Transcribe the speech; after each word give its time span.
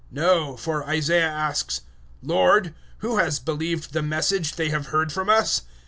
No, 0.09 0.57
for 0.57 0.83
Isaiah 0.89 1.29
asks, 1.29 1.81
"Lord, 2.23 2.73
who 3.01 3.17
has 3.19 3.37
believed 3.39 3.93
the 3.93 4.01
Message 4.01 4.55
they 4.55 4.69
have 4.69 4.87
heard 4.87 5.11
from 5.11 5.29
us?" 5.29 5.61